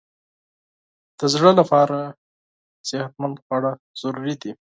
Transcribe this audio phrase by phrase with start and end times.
[1.19, 1.97] د زړه لپاره
[2.89, 4.51] صحتمند خواړه ضروري دي.